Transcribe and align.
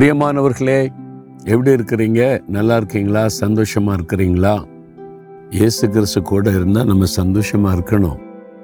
பிரியமானவர்களே 0.00 0.88
எப்படி 1.44 1.70
இருக்கிறீங்க? 1.70 2.48
நல்லா 2.48 2.76
இருக்கீங்களா? 2.76 3.26
சந்தோஷமா 3.40 3.96
இருக்கிறீங்களா? 3.96 4.64
இயேசு 5.50 5.90
கிறிஸ்து 5.90 6.22
கூட 6.22 6.50
இருந்தால் 6.50 6.86
நம்ம 6.86 7.04
சந்தோஷமா 7.16 7.74
இருக்கணும். 7.76 8.16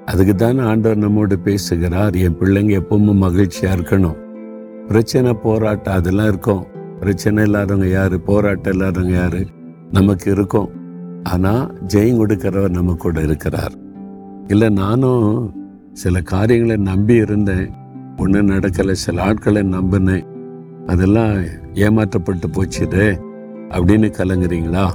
அதுக்கு 0.05 0.35
தானே 0.35 0.59
ஆண்டவர் 0.59 0.97
நம்மோடு 0.97 1.39
பேசுகிறார். 1.39 2.15
என் 2.15 2.37
பிள்ளைங்க 2.39 2.81
எப்பவும் 2.81 3.23
மகிழ்ச்சியா 3.23 3.75
இருக்கணும். 3.75 4.17
பிரச்சனை 4.87 5.33
போராட்டம் 5.33 5.93
அதெல்லாம் 5.93 6.27
இருக்கும். 6.27 6.65
பிரச்சனை 6.99 7.43
இல்லாதவங்க 7.43 7.87
யாரு? 7.87 8.19
போராட்டம் 8.19 8.73
இல்லாதவங்க 8.73 9.13
யாரு? 9.13 9.45
நமக்கு 9.91 10.31
இருக்கும். 10.31 10.69
ஆனால் 11.23 11.73
ஜெயம் 11.93 12.19
கொடுக்கிறவர் 12.19 12.69
நம்ம 12.69 12.93
கூட 12.93 13.21
இருக்கிறார். 13.21 13.73
இல்லை 14.47 14.69
நானும் 14.69 15.53
சில 15.93 16.21
காரியங்களை 16.21 16.77
நம்பி 16.81 17.13
இருந்தேன். 17.13 17.71
ஒன்றும் 18.17 18.47
நடக்கலை. 18.47 18.91
சில 18.91 19.23
ஆட்களை 19.23 19.61
நம்பினேன். 19.61 20.31
அதெல்லாம் 20.87 21.43
ஏமாற்றப்பட்டு 21.73 22.47
போச்சுதே 22.47 23.19
அப்படின்னு 23.69 24.11
கலங்குறீங்களா? 24.17 24.93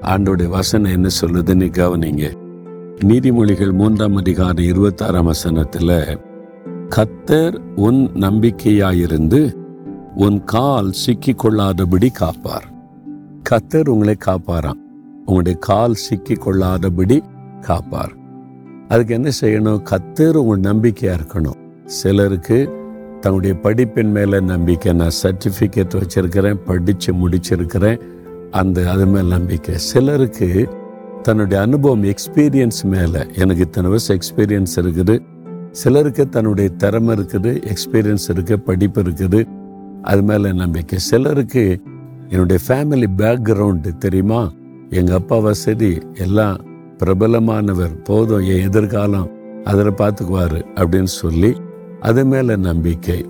ஆண்டோடைய 0.00 0.48
வசனம் 0.48 0.92
என்ன 0.92 1.08
சொல்லுதுன்னு 1.20 1.68
கவனிங்க. 1.70 2.34
நீதிமொழிகள் 3.00 3.72
மூன்றாம் 3.72 4.16
அதிகாரம் 4.16 4.56
இருபத்தாறாம் 4.56 5.24
வசனத்தில் 5.24 6.18
கத்தர் 6.96 7.58
உன் 7.76 8.10
நம்பிக்கையாயிருந்து 8.14 9.54
உன் 10.14 10.44
கால் 10.44 10.92
சிக்கிக் 10.92 11.44
கொள்ளாதபடி 11.44 12.12
காப்பார். 12.12 12.72
கத்தர் 13.50 13.88
உங்களை 13.88 14.16
காப்பாராம். 14.26 14.82
உங்களுடைய 15.18 15.58
கால் 15.58 15.94
சிக்கி 15.94 16.34
கொள்ளாதபடி 16.34 17.20
காப்பார். 17.60 18.12
அதுக்கு 18.88 19.14
என்ன 19.14 19.30
செய்யணும்? 19.40 19.82
கத்தர் 19.90 20.34
உங்கள் 20.34 20.58
நம்பிக்கையாக 20.58 21.22
இருக்கணும். 21.22 21.60
சிலருக்கு 21.84 22.82
தன்னுடைய 23.24 23.56
படிப்பின் 23.62 24.10
மேலே 24.10 24.40
நம்பிக்கை 24.40 24.92
நான் 24.92 25.18
சர்டிஃபிகேட் 25.22 25.94
வச்சிருக்கிறேன் 26.00 26.58
படித்து 26.64 27.12
முடிச்சிருக்கிறேன். 27.12 28.00
அந்த 28.50 28.90
அது 28.90 29.06
மேலே 29.06 29.28
நம்பிக்கை. 29.28 29.74
சிலருக்கு 29.78 30.68
தன்னுடைய 31.22 31.62
அனுபவம் 31.62 32.04
எக்ஸ்பீரியன்ஸ் 32.04 32.80
மேலே 32.84 33.20
எனக்கு 33.34 33.62
இத்தனை 33.62 33.90
வருஷம் 33.90 34.18
எக்ஸ்பீரியன்ஸ் 34.18 34.74
இருக்குது. 34.76 35.22
சிலருக்கு 35.70 36.28
தன்னுடைய 36.28 36.70
திறமை 36.70 37.16
இருக்குது 37.16 37.52
எக்ஸ்பீரியன்ஸ் 37.72 38.26
இருக்குது 38.32 38.56
படிப்பு 38.56 39.02
இருக்குது. 39.02 39.40
அது 40.02 40.22
மேலே 40.22 40.52
நம்பிக்கை. 40.52 40.98
சிலருக்கு 40.98 41.80
என்னுடைய 42.28 42.62
ஃபேமிலி 42.68 43.06
பேக்ரவுண்டு 43.16 43.98
தெரியுமா? 43.98 44.52
எங்கள் 44.90 45.16
அப்பா 45.16 45.38
வசதி 45.38 45.98
எல்லாம் 46.14 46.56
பிரபலமானவர் 46.98 48.02
போதும் 48.02 48.46
என் 48.52 48.64
எதிர்காலம் 48.68 49.30
அதில் 49.64 49.98
பார்த்துக்குவார் 50.00 50.58
அப்படின்னு 50.74 51.12
சொல்லி 51.22 51.56
அது 52.04 52.24
மேலே 52.24 52.56
நம்பிக்கை. 52.56 53.26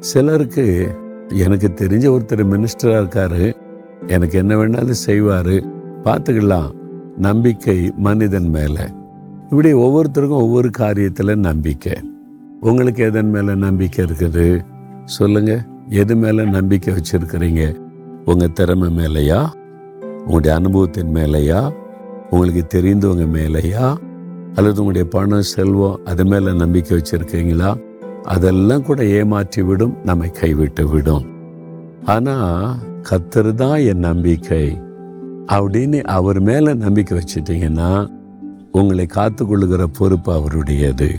சிலருக்கு 0.00 0.94
எனக்கு 1.28 1.68
தெரிஞ்ச 1.68 2.18
ஒருத்தர் 2.18 2.44
மினிஸ்டராக 2.44 3.00
இருக்காரு. 3.02 3.52
எனக்கு 4.06 4.38
என்ன 4.38 4.54
வேணாலும் 4.54 4.90
செய்வார். 4.90 5.52
பார்த்துக்கலாம். 6.04 6.70
நம்பிக்கை 7.16 7.92
மனிதன் 7.96 8.48
மேலே. 8.48 8.80
இப்படி 9.42 9.72
ஒவ்வொருத்தருக்கும் 9.72 10.28
ஒவ்வொரு 10.28 10.70
காரியத்தில் 10.78 11.36
நம்பிக்கை. 11.36 11.92
உங்களுக்கு 12.60 13.04
எதன் 13.04 13.30
மேலே 13.30 13.54
நம்பிக்கை 13.54 14.04
இருக்குது? 14.04 14.60
சொல்லுங்கள் 15.04 15.60
எது 15.88 16.16
மேலே 16.16 16.44
நம்பிக்கை 16.44 16.94
வச்சுருக்கிறீங்க? 16.94 17.76
உங்கள் 18.24 18.52
திறமை 18.52 18.88
மேலையா? 18.88 19.46
உங்களுடைய 20.18 20.56
அனுபவத்தின் 20.56 21.14
மேலேயா? 21.14 21.72
உங்களுக்கு 22.30 22.80
தெரிந்தவங்க 22.80 23.26
மேலேயா? 23.36 23.94
அல்லது 24.54 24.84
உங்களுடைய 24.84 25.04
பணம் 25.08 25.42
செல்வம் 25.42 26.00
அது 26.04 26.24
மேலே 26.24 26.52
நம்பிக்கை 26.52 26.98
வச்சுருக்கீங்களா? 26.98 27.88
அதெல்லாம் 28.22 28.82
கூட 28.82 29.04
ஏமாற்றி 29.04 29.62
விடும் 29.62 29.96
நம்மை 30.04 30.30
கைவிட்டு 30.30 30.88
விடும். 30.88 31.24
ஆனால் 32.04 32.76
கத்தர் 33.10 33.54
தான் 33.54 33.78
என் 33.78 33.98
நம்பிக்கை. 33.98 34.80
அப்படின்னு 35.46 36.02
அவர் 36.02 36.40
மேலே 36.40 36.74
நம்பிக்கை 36.74 37.18
வச்சுட்டிங்கன்னா 37.18 38.08
உங்களை 38.72 39.06
காத்துக்கொள்ளுகிற 39.14 39.84
பொறுப்பு 39.84 40.32
அவருடையது. 40.32 41.10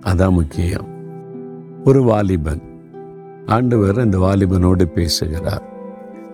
அதான் 0.00 0.30
முக்கியம். 0.30 0.86
ஒரு 1.84 2.02
வாலிபன். 2.02 2.62
ஆண்டவர் 3.46 3.98
அந்த 3.98 4.18
வாலிபனோடு 4.18 4.84
பேசுகிறார். 4.84 5.62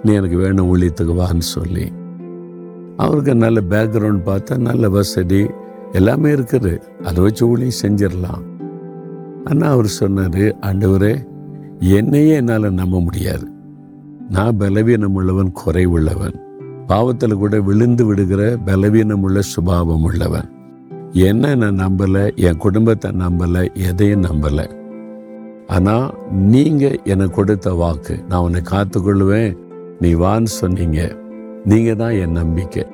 நீ 0.03 0.12
எனக்கு 0.12 0.36
வேணும் 0.36 0.76
ஊழியத்துக்கு 0.76 1.15
வான்னு 1.19 1.38
சொல்லி. 1.38 1.92
அவருக்கு 2.97 3.34
நல்ல 3.34 3.60
பேக்ரவுண்ட் 3.70 4.20
பார்த்தா 4.26 4.59
நல்ல 4.59 4.88
வசதி 4.88 5.47
எல்லாமே 5.92 6.30
இருக்குது. 6.30 6.78
அதை 7.03 7.22
வச்சு 7.22 7.48
ஊழியம் 7.48 7.80
செஞ்சிடலாம். 7.82 8.56
ஆனால் 9.50 9.72
அவர் 9.75 9.97
சொன்னார் 10.00 10.44
ஆண்டவரே 10.69 11.14
என்னையே 11.97 12.34
என்னால் 12.41 12.78
நம்ப 12.81 13.00
முடியாது. 13.00 13.47
நான் 14.34 14.59
பலவீனம் 14.60 15.16
உள்ளவன் 15.19 15.53
குறைவுள்ளவன். 15.60 16.36
பாவத்தில் 16.91 17.41
கூட 17.42 17.56
விழுந்து 17.69 18.03
விடுகிற 18.06 18.42
பலவீனம் 18.66 19.25
உள்ள 19.26 19.41
சுபாவம் 19.53 20.04
உள்ளவன். 20.09 20.48
என்ன 21.28 21.54
நான் 21.54 21.81
நம்பலை 21.84 22.25
என் 22.47 22.60
குடும்பத்தை 22.64 23.10
நம்பலை 23.22 23.62
எதையும் 23.88 24.26
நம்பலை. 24.28 24.66
ஆனால் 25.76 26.06
நீங்கள் 26.53 27.00
எனக்கு 27.12 27.36
கொடுத்த 27.38 27.72
வாக்கு 27.80 28.15
நான் 28.28 28.44
உன்னை 28.47 28.60
காத்துக்கொள்வேன் 28.70 29.50
நீ 30.00 30.10
வான்னு 30.25 30.50
சொன்னீங்க. 30.60 31.00
நீங்கள் 31.65 32.00
தான் 32.03 32.16
என் 32.22 32.38
நம்பிக்கை. 32.41 32.84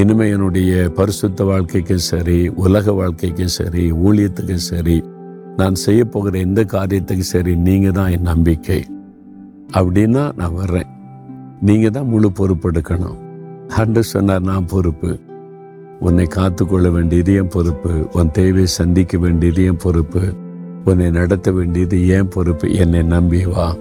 இனிமே 0.00 0.24
என்னுடைய 0.30 0.72
பரிசுத்த 0.96 1.44
வாழ்க்கைக்கும் 1.44 2.06
சரி 2.12 2.38
உலக 2.64 2.92
வாழ்க்கைக்கும் 2.92 3.54
சரி 3.58 3.84
ஊழியத்துக்கும் 4.06 4.66
சரி 4.70 4.96
நான் 5.56 5.74
செய்ய 5.74 6.04
போகிற 6.04 6.38
எந்த 6.38 6.64
காரியத்துக்கும் 6.64 7.32
சரி 7.32 7.56
நீங்க 7.56 7.90
தான் 7.90 8.10
என் 8.10 8.22
நம்பிக்கை. 8.22 8.80
அப்படின்னா 9.72 10.36
நான் 10.36 10.54
வர்றேன். 10.54 10.90
நீங்க 11.60 11.90
தான் 11.90 12.06
முழு 12.06 12.30
பொறுப்பெடுக்கணும் 12.38 13.16
அன்று 13.76 14.02
சொன்னார் 14.02 14.42
நான் 14.42 14.66
பொறுப்பு. 14.66 15.18
உன்னை 16.00 16.26
காத்துக்கொள்ள 16.26 16.90
வேண்டியது 16.90 17.34
என் 17.34 17.48
பொறுப்பு. 17.48 18.08
உன் 18.12 18.30
தேவையை 18.30 18.66
சந்திக்க 18.66 19.18
வேண்டியது 19.18 19.64
என் 19.64 19.76
பொறுப்பு. 19.76 20.22
உன்னை 20.84 21.10
நடத்த 21.10 21.52
வேண்டியது 21.52 22.08
ஏன் 22.08 22.28
பொறுப்பு. 22.28 22.72
என்னை 22.72 23.02
நம்பி 23.02 23.44
வா. 23.44 23.76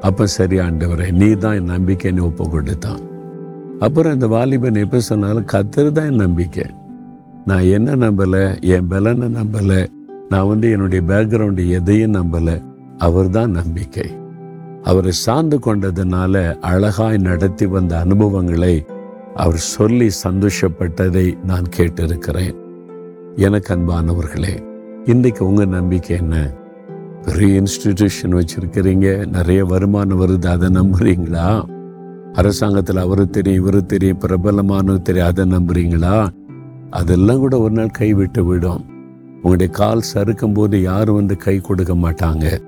அப்போ 0.00 0.26
சரி 0.26 0.58
ஆண்டவரே 0.58 1.10
நீ 1.10 1.34
தான் 1.34 1.54
என் 1.54 1.70
நம்பிக்கைன்னு 1.70 2.22
ஒப்பு 2.22 2.48
கொடுத்தான் 2.48 3.02
அப்புறம் 3.80 4.12
இந்த 4.12 4.26
வாலிபன் 4.26 4.74
எப்போ 4.74 4.98
சொன்னாலும் 5.00 5.44
கத்துறது 5.52 5.92
தான் 5.92 6.06
என் 6.06 6.22
நம்பிக்கை. 6.26 6.66
நான் 7.46 7.62
என்ன 7.62 7.96
நம்பல? 7.96 8.60
என் 8.60 8.86
பலனை 8.86 9.28
நம்பலை. 9.28 9.80
நான் 10.28 10.48
வந்து 10.48 10.70
என்னுடைய 10.70 11.04
பேக்ரவுண்டு 11.08 11.68
எதையும் 11.68 12.14
நம்பலை. 12.14 12.62
அவர் 12.98 13.28
தான் 13.28 13.50
நம்பிக்கை. 13.50 14.10
அவரை 14.82 15.10
சார்ந்து 15.10 15.58
கொண்டதுனால 15.58 16.58
அழகாய் 16.60 17.18
நடத்தி 17.18 17.66
வந்த 17.66 17.98
அனுபவங்களை 17.98 18.86
அவர் 19.34 19.56
சொல்லி 19.56 20.10
சந்தோஷப்பட்டதை 20.24 21.42
நான் 21.44 21.64
கேட்டிருக்கிறேன். 21.76 22.54
எனக்கு 23.36 23.74
அன்பானவர்களே 23.74 24.64
இன்றைக்கு 25.04 25.46
உங்கள் 25.46 25.66
நம்பிக்கை 25.66 26.16
என்ன? 26.16 26.50
பெரிய 27.24 27.62
இன்ஸ்டிடியூஷன் 27.62 28.42
வச்சுருக்கிறீங்க. 28.42 29.26
நிறைய 29.26 29.64
வருமானம் 29.64 30.20
வருது 30.20 30.46
அதை 30.46 30.68
நம்புறீங்களா? 30.68 31.64
அரசாங்கத்தில் 32.32 32.96
அவரு 32.96 33.30
தெரியும் 33.30 33.66
இவரு 33.66 33.86
தெரியும் 33.86 34.20
பிரபலமானவர் 34.20 35.02
தெரியும் 35.02 35.26
அதை 35.26 35.44
நம்புறீங்களா? 35.44 36.28
அதெல்லாம் 36.90 37.38
கூட 37.38 37.58
ஒரு 37.58 37.74
நாள் 37.74 37.86
கைவிட்டு 37.86 38.44
விடும். 38.44 38.94
உங்களுடைய 39.48 39.72
கால் 39.72 40.00
சறுக்கும் 40.00 40.52
போது 40.52 40.82
யாரும் 40.82 41.14
வந்து 41.14 41.36
கை 41.36 41.58
கொடுக்க 41.58 41.94
மாட்டாங்க. 41.94 42.58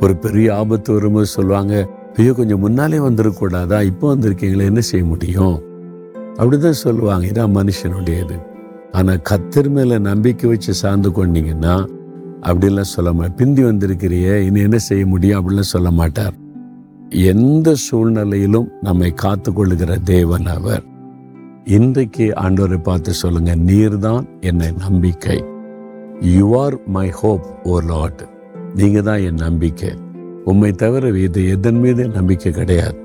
ஒரு 0.00 0.16
பெரிய 0.16 0.56
ஆபத்து 0.56 0.92
வரும்போது 0.92 1.26
சொல்லுவாங்க 1.26 1.90
ஐயோ 2.16 2.32
கொஞ்சம் 2.32 2.60
முன்னாலே 2.60 2.98
வந்துடக்கூடாதா 2.98 3.82
இப்போ 3.82 4.16
வந்திருக்கீங்களே 4.16 4.64
என்ன 4.64 4.80
செய்ய 4.80 5.06
முடியும்? 5.06 5.62
அப்படிதான் 6.34 6.70
சொல்லுவாங்க. 6.70 7.26
இதான் 7.26 7.54
மனுஷனுடையது. 7.58 8.42
ஆனால் 8.92 9.20
கத்தர் 9.30 9.68
மேல 9.68 9.98
நம்பிக்கை 9.98 10.50
வச்சு 10.50 10.74
சார்ந்து 10.74 11.10
கொண்டீங்கன்னா 11.10 11.86
அப்படிலாம் 12.42 12.92
சொல்ல 12.94 13.12
மாட்டார் 13.12 13.34
பிந்தி 13.34 13.62
வந்திருக்கிறியே 13.62 14.34
இனி 14.36 14.60
என்ன 14.60 14.78
செய்ய 14.78 15.06
முடியும் 15.06 15.38
அப்படிலாம் 15.40 15.72
சொல்ல 15.74 15.90
மாட்டார். 15.90 16.34
எந்த 17.10 17.74
சூழ்நிலையிலும் 17.74 18.70
நம்மை 18.80 19.14
காத்துக்கொள்ளுகிற 19.22 20.02
தேவன் 20.02 20.46
அவர். 20.46 20.82
இன்றைக்கு 21.64 22.32
ஆண்டவரை 22.36 22.82
பார்த்து 22.82 23.12
சொல்லுங்க 23.12 23.54
நீர்தான் 23.54 24.24
என்னை 24.40 24.70
நம்பிக்கை. 24.78 25.50
You 26.24 26.60
are 26.60 26.86
my 26.86 27.08
hope 27.08 27.46
our 27.62 27.84
Lord 27.84 28.28
நீங்கள் 28.74 29.02
தான் 29.02 29.18
என் 29.18 29.34
நம்பிக்கை. 29.34 29.90
உண்மை 30.44 30.72
தவிர 30.72 31.18
இது 31.18 31.48
எதன் 31.48 31.78
மீது 31.78 32.08
நம்பிக்கை 32.08 32.52
கிடையாது. 32.52 32.96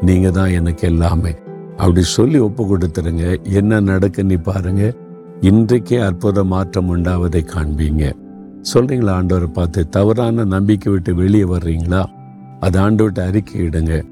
நீங்கள் 0.00 0.30
தான் 0.30 0.50
எனக்கு 0.50 0.86
எல்லாமே. 0.86 1.34
அப்படி 1.76 2.02
சொல்லி 2.02 2.38
ஒப்பு 2.38 2.62
கொடுத்துருங்க. 2.64 3.42
என்ன 3.42 3.80
நடக்குன்னு 3.80 4.42
பாருங்க. 4.42 4.92
இன்றைக்கே 5.40 5.98
அற்புத 5.98 6.44
மாற்றம் 6.44 6.96
உண்டாவதை 6.96 7.44
காண்பீங்க. 7.44 8.12
சொல்றீங்களா 8.74 9.14
ஆண்டவரை 9.20 9.52
பார்த்து? 9.52 9.88
தவறான 9.88 10.44
நம்பிக்கை 10.44 10.92
விட்டு 10.92 11.14
வெளியே 11.14 11.44
வர்றீங்களா? 11.44 12.04
அது 12.60 12.80
ஆண்டவர்கிட்ட 12.80 13.30
அறிக்கையிடுங்க 13.30 14.02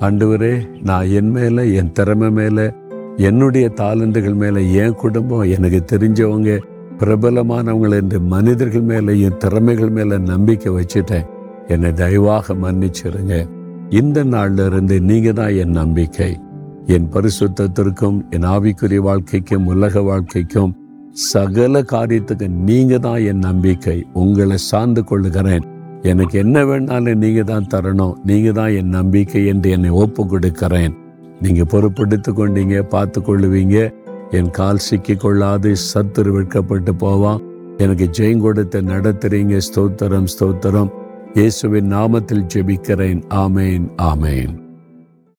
ஆண்டவரே 0.00 0.68
நான் 0.82 1.06
என் 1.06 1.30
மேலே 1.30 1.74
என் 1.74 1.92
திறமை 1.92 2.30
மேலே 2.30 2.70
என்னுடைய 3.16 3.72
தாளந்துகள் 3.76 4.34
மேலே 4.34 4.72
என் 4.72 4.94
குடும்பம் 4.94 5.40
எனக்கு 5.40 5.84
தெரிஞ்சவங்க 5.84 6.60
பிரபலமானவங்களை 7.00 7.96
என்று 8.02 8.18
மனிதர்கள் 8.32 8.86
மேலேயும் 8.90 9.26
என் 9.28 9.40
திறமைகள் 9.44 9.92
மேலே 9.96 10.16
நம்பிக்கை 10.32 10.70
வச்சுட்டேன். 10.78 11.28
என்னை 11.72 11.90
தயவாக 12.02 12.54
மன்னிச்சிருங்க. 12.64 13.34
இந்த 14.00 14.18
நாள்ல 14.32 14.66
இருந்து 14.70 14.96
நீங்கள் 15.10 15.36
தான் 15.40 15.54
என் 15.62 15.74
நம்பிக்கை. 15.80 16.30
என் 16.94 17.08
பரிசுத்தத்திற்கும் 17.14 18.18
என் 18.34 18.46
ஆவிக்குரிய 18.54 19.00
வாழ்க்கைக்கும் 19.08 19.66
உலக 19.72 20.02
வாழ்க்கைக்கும் 20.10 20.72
சகல 21.32 21.82
காரியத்துக்கு 21.92 22.46
நீங்கள் 22.68 23.04
தான் 23.06 23.20
என் 23.30 23.44
நம்பிக்கை. 23.48 23.96
உங்களை 24.22 24.58
சார்ந்து 24.70 25.02
கொள்ளுகிறேன். 25.10 25.64
எனக்கு 26.10 26.36
என்ன 26.44 26.56
வேணாலும் 26.68 27.22
நீங்கள் 27.24 27.48
தான் 27.52 27.70
தரணும். 27.74 28.16
நீங்கள் 28.30 28.56
தான் 28.58 28.74
என் 28.80 28.92
நம்பிக்கை 28.98 29.42
என்று 29.52 29.70
என்னை 29.76 29.90
ஒப்பு 30.02 30.24
கொடுக்கிறேன் 30.32 30.94
நீங்கள் 31.44 31.70
பொறுப்படுத்து 31.72 32.30
கொண்டீங்க 32.32 32.78
பார்த்து 32.94 33.18
கொள்ளுவீங்க. 33.28 33.78
என் 34.30 34.50
கால் 34.50 34.76
சிக்கி 34.76 35.14
கொள்ளாது 35.14 35.74
சத்துரு 35.94 36.28
வெட்கப்பட்டு 36.28 36.94
போவான் 36.94 37.42
எனக்கு 37.76 38.08
ஜெயம் 38.18 38.40
கொடுத்து 38.40 38.82
நடத்துறீங்க. 38.82 39.60
ஸ்தோத்திரம் 39.74 40.26
ஸ்தோத்திரம். 40.38 40.90
இயேசுவின் 41.34 41.92
நாமத்தில் 41.92 42.46
ஜெபிக்கிறேன். 42.54 43.22
ஆமேன் 43.30 43.88
ஆமேன். 44.02 44.67